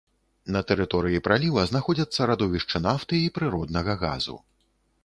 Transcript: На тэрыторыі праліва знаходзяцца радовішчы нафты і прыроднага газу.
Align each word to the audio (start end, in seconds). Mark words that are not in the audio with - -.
На 0.53 0.61
тэрыторыі 0.69 1.19
праліва 1.27 1.67
знаходзяцца 1.73 2.29
радовішчы 2.33 2.77
нафты 2.89 3.25
і 3.29 3.33
прыроднага 3.39 3.93
газу. 4.07 4.35